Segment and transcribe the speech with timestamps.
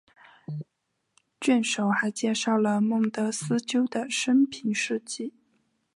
[1.39, 5.35] 卷首还介绍孟德斯鸠的生平事迹。